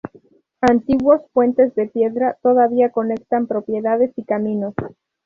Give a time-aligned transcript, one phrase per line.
[0.61, 4.73] Antiguos puentes de piedra todavía conectan propiedades y caminos.